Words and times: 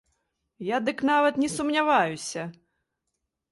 Я 0.75 0.79
дык 0.85 1.03
нават 1.09 1.37
не 1.43 1.51
сумняваюся! 1.57 2.49